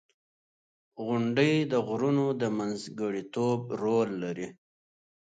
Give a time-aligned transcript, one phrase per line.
[1.05, 4.47] •غونډۍ د غرونو د منځګړیتوب رول لري.